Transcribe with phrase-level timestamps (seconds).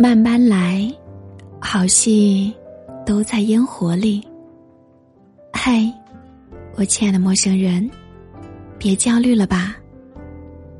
[0.00, 0.88] 慢慢来，
[1.60, 2.54] 好戏
[3.04, 4.24] 都在烟火里。
[5.52, 5.92] 嗨，
[6.76, 7.90] 我亲爱的陌生人，
[8.78, 9.76] 别焦虑了吧。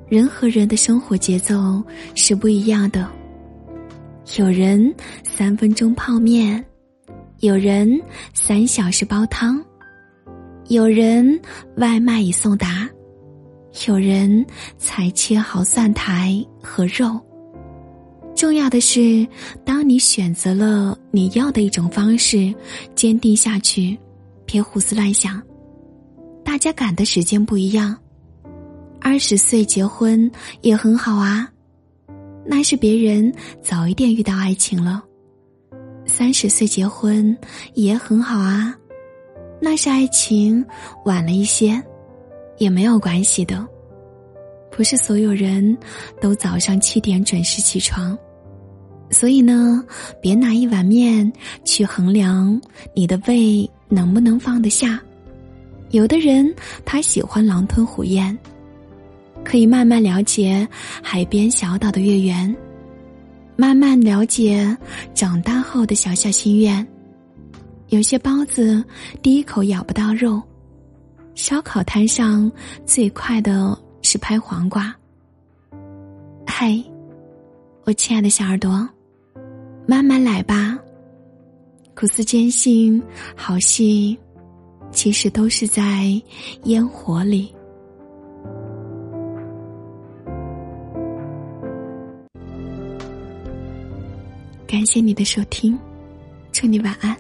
[0.09, 1.83] 人和人的生活节奏
[2.15, 3.11] 是不一样的。
[4.39, 4.95] 有人
[5.25, 6.65] 三分钟泡面，
[7.41, 8.01] 有人
[8.35, 9.61] 三小时煲汤，
[10.69, 11.41] 有人
[11.77, 12.89] 外卖已送达，
[13.89, 14.47] 有人
[14.79, 17.21] 才切好蒜苔和肉。
[18.39, 19.27] 重要的是，
[19.65, 22.55] 当你选择了你要的一种方式，
[22.95, 23.99] 坚定下去，
[24.47, 25.43] 别胡思乱想。
[26.45, 27.99] 大家赶的时间不一样，
[29.01, 30.31] 二十岁结婚
[30.61, 31.51] 也很好啊，
[32.47, 35.03] 那是别人早一点遇到爱情了；
[36.07, 37.37] 三十岁结婚
[37.75, 38.73] 也很好啊，
[39.61, 40.65] 那是爱情
[41.05, 41.83] 晚了一些，
[42.59, 43.67] 也没有关系的。
[44.71, 45.77] 不是所有人
[46.21, 48.17] 都早上七点准时起床。
[49.11, 49.83] 所以呢，
[50.21, 51.31] 别拿一碗面
[51.65, 52.61] 去衡量
[52.95, 55.01] 你的胃能不能放得下。
[55.91, 58.37] 有的人他喜欢狼吞虎咽，
[59.43, 60.69] 可以慢慢了解
[61.03, 62.55] 海边小岛的月圆，
[63.57, 64.77] 慢慢了解
[65.15, 66.87] 长大后的小小心愿。
[67.89, 68.85] 有些包子
[69.23, 70.43] 第一口咬不到肉，
[71.35, 72.53] 烧烤摊上
[72.85, 74.95] 最快的是拍黄瓜。
[76.47, 76.79] 嗨，
[77.85, 78.87] 我亲爱的小耳朵。
[79.91, 80.79] 慢慢来吧，
[81.95, 83.03] 苦思坚信，
[83.35, 84.19] 好戏
[84.91, 86.13] 其实都是在
[86.65, 87.51] 烟火里。
[94.67, 95.79] 感谢你的收听，
[96.53, 97.17] 祝你晚安。